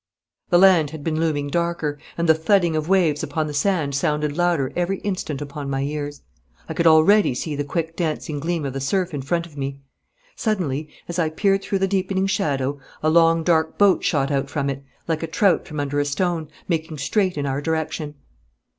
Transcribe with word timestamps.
The 0.49 0.57
land 0.57 0.89
had 0.89 1.03
been 1.03 1.19
looming 1.19 1.47
darker, 1.49 1.99
and 2.17 2.27
the 2.27 2.33
thudding 2.33 2.75
of 2.75 2.89
waves 2.89 3.21
upon 3.21 3.45
the 3.45 3.53
sand 3.53 3.93
sounded 3.93 4.35
louder 4.35 4.73
every 4.75 4.97
instant 5.01 5.43
upon 5.43 5.69
my 5.69 5.83
ears. 5.83 6.23
I 6.67 6.73
could 6.73 6.87
already 6.87 7.35
see 7.35 7.55
the 7.55 7.63
quick 7.63 7.95
dancing 7.95 8.39
gleam 8.39 8.65
of 8.65 8.73
the 8.73 8.79
surf 8.81 9.13
in 9.13 9.21
front 9.21 9.45
of 9.45 9.57
me. 9.59 9.79
Suddenly, 10.35 10.89
as 11.07 11.19
I 11.19 11.29
peered 11.29 11.61
through 11.61 11.77
the 11.77 11.87
deepening 11.87 12.25
shadow, 12.25 12.79
a 13.03 13.11
long 13.11 13.43
dark 13.43 13.77
boat 13.77 14.03
shot 14.03 14.31
out 14.31 14.49
from 14.49 14.71
it, 14.71 14.83
like 15.07 15.21
a 15.21 15.27
trout 15.27 15.67
from 15.67 15.79
under 15.79 15.99
a 15.99 16.05
stone, 16.05 16.47
making 16.67 16.97
straight 16.97 17.37
in 17.37 17.45
our 17.45 17.61
direction. 17.61 18.15